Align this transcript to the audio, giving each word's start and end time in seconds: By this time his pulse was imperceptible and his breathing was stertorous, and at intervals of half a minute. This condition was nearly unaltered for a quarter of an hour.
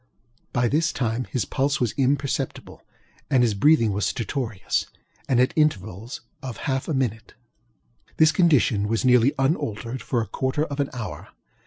By 0.51 0.67
this 0.67 0.91
time 0.91 1.25
his 1.25 1.45
pulse 1.45 1.79
was 1.79 1.91
imperceptible 1.95 2.83
and 3.29 3.43
his 3.43 3.53
breathing 3.53 3.91
was 3.93 4.07
stertorous, 4.07 4.87
and 5.29 5.39
at 5.39 5.53
intervals 5.55 6.21
of 6.41 6.57
half 6.65 6.87
a 6.87 6.93
minute. 6.95 7.35
This 8.17 8.31
condition 8.31 8.87
was 8.87 9.05
nearly 9.05 9.35
unaltered 9.37 10.01
for 10.01 10.19
a 10.19 10.25
quarter 10.27 10.63
of 10.65 10.79
an 10.79 10.89
hour. 10.91 11.27